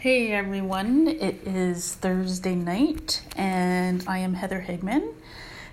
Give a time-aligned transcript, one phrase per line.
[0.00, 5.12] Hey everyone, it is Thursday night and I am Heather Higman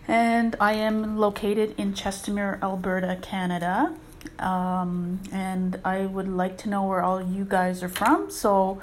[0.05, 3.95] and I am located in Chestermere, Alberta, Canada.
[4.39, 8.81] Um, and I would like to know where all you guys are from, so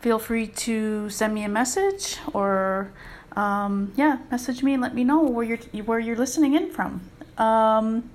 [0.00, 2.92] feel free to send me a message or
[3.34, 7.00] um, yeah, message me and let me know where you're where you're listening in from.
[7.36, 8.10] Um,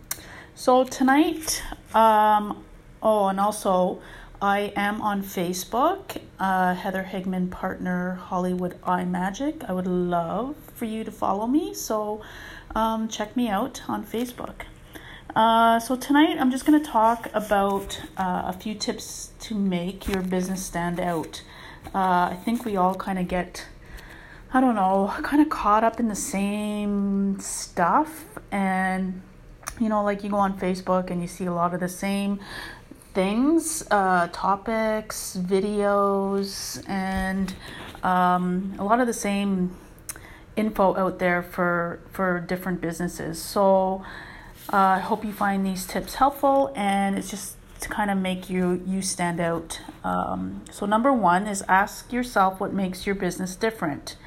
[0.55, 1.61] so tonight,
[1.93, 2.64] um,
[3.04, 4.00] oh, and also
[4.42, 9.66] I am on Facebook, uh, Heather Higman partner Hollywood Eye Magic.
[9.68, 12.22] I would love for you to follow me, so
[12.73, 14.62] um, check me out on Facebook.
[15.36, 20.08] Uh, so tonight I'm just going to talk about uh, a few tips to make
[20.08, 21.44] your business stand out.
[21.94, 23.68] Uh, I think we all kind of get,
[24.54, 29.21] I don't know, kind of caught up in the same stuff and
[29.80, 32.40] you know, like you go on Facebook and you see a lot of the same
[33.13, 37.54] things, uh, topics, videos, and
[38.04, 39.76] um, a lot of the same
[40.55, 43.41] info out there for for different businesses.
[43.41, 44.04] So
[44.71, 48.49] uh, I hope you find these tips helpful, and it's just to kind of make
[48.49, 49.80] you you stand out.
[50.04, 54.18] Um, so number one is ask yourself what makes your business different.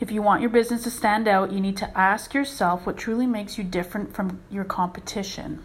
[0.00, 3.26] If you want your business to stand out, you need to ask yourself what truly
[3.26, 5.62] makes you different from your competition.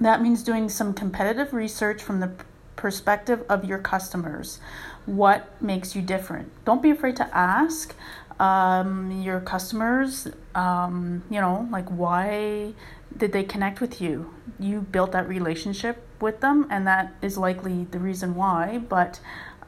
[0.00, 2.30] That means doing some competitive research from the
[2.76, 4.60] perspective of your customers.
[5.06, 6.52] What makes you different?
[6.64, 7.94] Don't be afraid to ask
[8.38, 12.74] um, your customers, um, you know, like why
[13.16, 14.32] did they connect with you?
[14.60, 18.78] You built that relationship with them, and that is likely the reason why.
[18.78, 19.18] But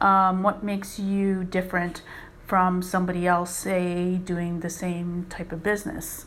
[0.00, 2.02] um, what makes you different
[2.46, 6.26] from somebody else, say, doing the same type of business?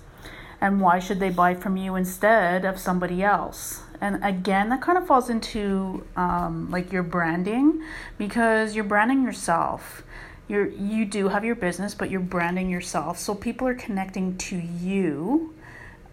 [0.59, 3.81] And why should they buy from you instead of somebody else?
[4.03, 7.81] And again that kind of falls into um, like your branding
[8.17, 10.03] because you're branding yourself.
[10.49, 13.17] You're you do have your business but you're branding yourself.
[13.17, 15.55] So people are connecting to you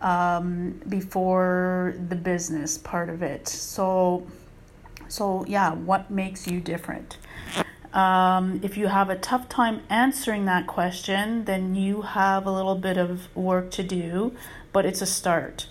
[0.01, 3.49] um, before the business part of it.
[3.49, 4.25] So
[5.09, 7.19] so yeah what makes you different?
[7.93, 12.77] Um, if you have a tough time answering that question then you have a little
[12.77, 14.33] bit of work to do
[14.73, 15.67] but it's a start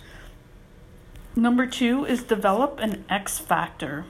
[1.40, 4.04] Number two is develop an X factor.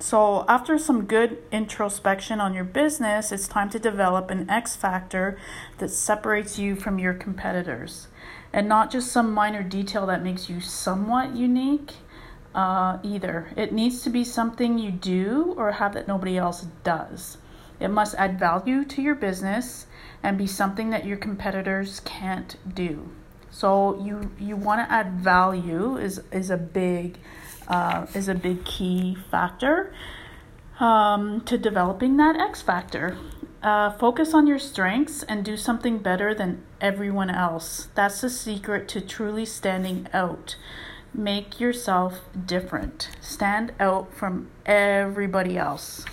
[0.00, 5.38] So, after some good introspection on your business, it's time to develop an X factor
[5.78, 8.08] that separates you from your competitors
[8.52, 11.92] and not just some minor detail that makes you somewhat unique
[12.52, 13.52] uh, either.
[13.56, 17.38] It needs to be something you do or have that nobody else does.
[17.78, 19.86] It must add value to your business
[20.20, 23.10] and be something that your competitors can't do.
[23.56, 27.16] So you you want to add value is is a big
[27.66, 29.94] uh, is a big key factor
[30.78, 33.16] um, to developing that X factor.
[33.62, 37.88] Uh, focus on your strengths and do something better than everyone else.
[37.94, 40.56] That's the secret to truly standing out.
[41.14, 43.08] Make yourself different.
[43.22, 46.04] Stand out from everybody else.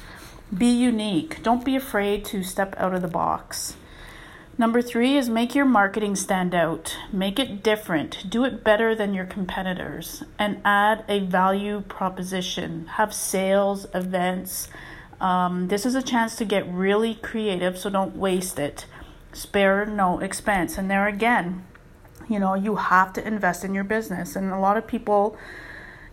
[0.57, 1.43] Be unique.
[1.43, 3.75] Don't be afraid to step out of the box.
[4.55, 6.95] Number three is make your marketing stand out.
[7.11, 8.29] Make it different.
[8.29, 12.85] Do it better than your competitors and add a value proposition.
[12.85, 14.67] Have sales, events.
[15.19, 18.85] Um, this is a chance to get really creative, so don't waste it.
[19.31, 20.77] Spare no expense.
[20.77, 21.65] And there again,
[22.29, 24.35] you know, you have to invest in your business.
[24.35, 25.35] And a lot of people,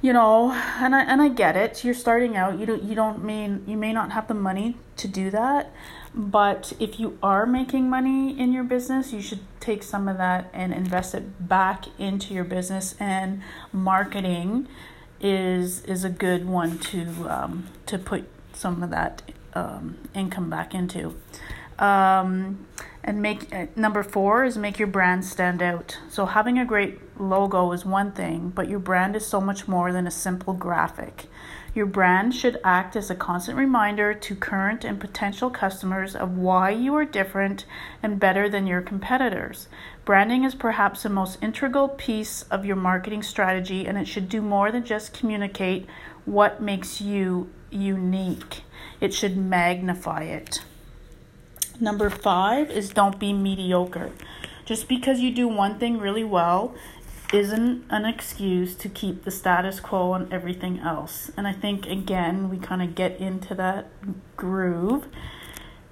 [0.02, 1.84] you know, and I and I get it.
[1.84, 2.58] You're starting out.
[2.58, 5.72] You don't you don't mean you may not have the money to do that
[6.14, 10.50] but if you are making money in your business, you should take some of that
[10.52, 12.96] and invest it back into your business.
[12.98, 14.66] And marketing
[15.20, 19.22] is is a good one to um, to put some of that
[19.54, 21.14] um, income back into.
[21.80, 22.66] Um,
[23.02, 25.98] and make uh, number four is make your brand stand out.
[26.10, 29.90] So having a great logo is one thing, but your brand is so much more
[29.90, 31.24] than a simple graphic.
[31.74, 36.70] Your brand should act as a constant reminder to current and potential customers of why
[36.70, 37.64] you are different
[38.02, 39.68] and better than your competitors.
[40.04, 44.42] Branding is perhaps the most integral piece of your marketing strategy, and it should do
[44.42, 45.86] more than just communicate
[46.24, 48.62] what makes you unique,
[49.00, 50.62] it should magnify it.
[51.80, 54.10] Number five is don't be mediocre.
[54.66, 56.74] Just because you do one thing really well
[57.32, 61.30] isn't an excuse to keep the status quo on everything else.
[61.36, 63.88] And I think again we kind of get into that
[64.36, 65.06] groove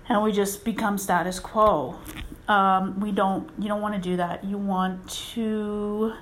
[0.09, 1.97] and we just become status quo.
[2.49, 4.45] Um, we don't you don't want to do that.
[4.45, 6.13] You want to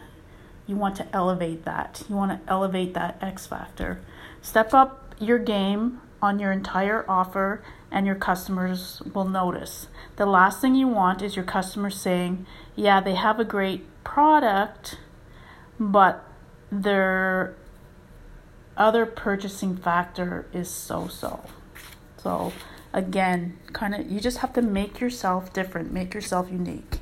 [0.67, 2.05] you want to elevate that.
[2.09, 4.01] You want to elevate that X factor.
[4.43, 9.89] Step up your game on your entire offer and your customers will notice.
[10.17, 14.99] The last thing you want is your customers saying, Yeah, they have a great product,
[15.79, 16.25] but
[16.71, 17.57] their
[18.77, 22.53] other purchasing factor is so so.
[22.93, 26.99] Again, kind of you just have to make yourself different, make yourself unique.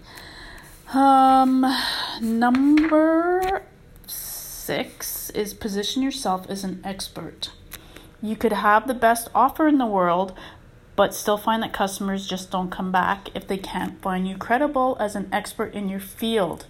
[0.93, 1.65] Um,
[2.21, 3.63] number
[4.07, 7.53] six is position yourself as an expert.
[8.21, 10.35] You could have the best offer in the world,
[10.97, 14.97] but still find that customers just don't come back if they can't find you credible
[15.01, 16.67] as an expert in your field.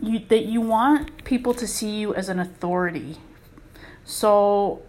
[0.00, 3.16] You, that you want people to see you as an authority.
[4.04, 4.82] So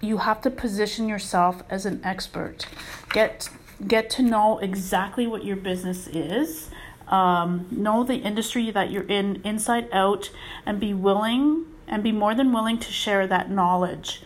[0.00, 2.66] you have to position yourself as an expert.
[3.10, 3.48] Get
[3.86, 6.70] get to know exactly what your business is.
[7.08, 10.30] Um, know the industry that you're in inside out
[10.64, 14.22] and be willing and be more than willing to share that knowledge.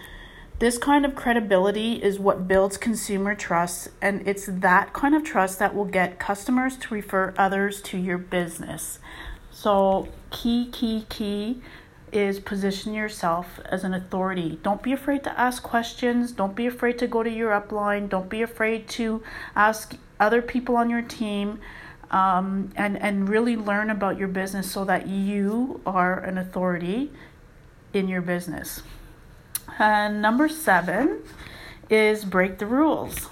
[0.58, 5.60] This kind of credibility is what builds consumer trust, and it's that kind of trust
[5.60, 8.98] that will get customers to refer others to your business.
[9.52, 11.62] So, key, key, key
[12.10, 14.58] is position yourself as an authority.
[14.64, 16.32] Don't be afraid to ask questions.
[16.32, 18.08] Don't be afraid to go to your upline.
[18.08, 19.22] Don't be afraid to
[19.54, 21.60] ask other people on your team
[22.10, 27.12] um, and, and really learn about your business so that you are an authority
[27.92, 28.82] in your business.
[29.78, 31.22] And number seven
[31.90, 33.28] is break the rules,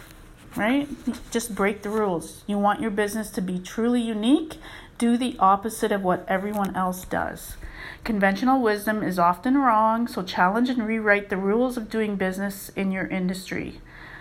[0.54, 0.88] right?
[1.30, 2.42] Just break the rules.
[2.46, 4.56] You want your business to be truly unique,
[4.98, 7.56] do the opposite of what everyone else does.
[8.04, 12.92] Conventional wisdom is often wrong, so challenge and rewrite the rules of doing business in
[12.92, 13.80] your industry.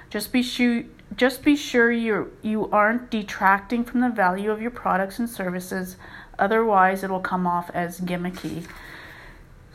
[0.09, 0.83] Just be sure
[1.15, 5.97] just be sure you you aren't detracting from the value of your products and services,
[6.39, 8.65] otherwise it will come off as gimmicky.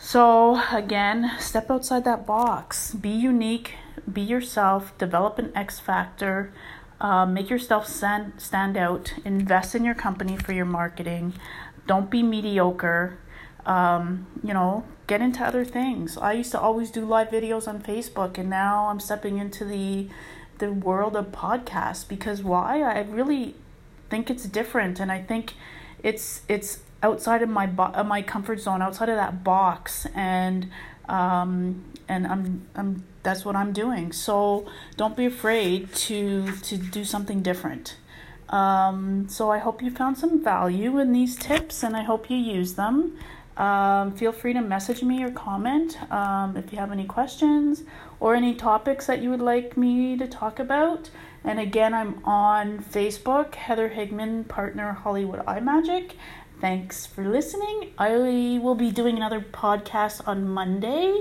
[0.02, 2.94] So, again, step outside that box.
[2.94, 3.74] Be unique,
[4.10, 6.54] be yourself, develop an X factor,
[7.02, 11.34] uh, make yourself stand, stand out, invest in your company for your marketing.
[11.86, 13.18] Don't be mediocre.
[13.66, 16.16] Um, you know, get into other things.
[16.16, 20.08] I used to always do live videos on Facebook, and now I'm stepping into the
[20.58, 22.80] the world of podcasts because why?
[22.80, 23.54] I really
[24.08, 25.52] think it's different, and I think
[26.02, 30.68] it's it's outside of my bo- of my comfort zone, outside of that box, and
[31.08, 34.12] um, and I'm I'm that's what I'm doing.
[34.12, 34.66] So
[34.96, 37.96] don't be afraid to to do something different.
[38.48, 42.36] Um, so I hope you found some value in these tips, and I hope you
[42.36, 43.16] use them.
[43.60, 47.82] Um, feel free to message me or comment um, if you have any questions
[48.18, 51.10] or any topics that you would like me to talk about.
[51.44, 56.16] And again, I'm on Facebook, Heather Higman, partner Hollywood Eye Magic.
[56.58, 57.92] Thanks for listening.
[57.98, 61.20] I will be doing another podcast on Monday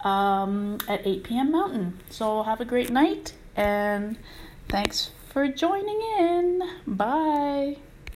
[0.00, 1.52] um, at 8 p.m.
[1.52, 2.00] Mountain.
[2.10, 4.18] So have a great night and
[4.68, 6.62] thanks for joining in.
[6.84, 7.76] Bye.